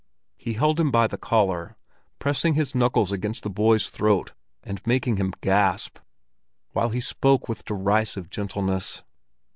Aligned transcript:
He 0.35 0.53
held 0.53 0.79
him 0.79 0.89
by 0.89 1.05
the 1.05 1.15
collar, 1.19 1.77
pressing 2.17 2.55
his 2.55 2.73
knuckles 2.73 3.11
against 3.11 3.43
the 3.43 3.51
boy's 3.51 3.87
throat 3.89 4.33
and 4.63 4.81
making 4.83 5.17
him 5.17 5.31
gasp, 5.41 5.99
while 6.71 6.89
he 6.89 6.99
spoke 7.01 7.47
with 7.47 7.65
derisive 7.65 8.31
gentleness. 8.31 9.03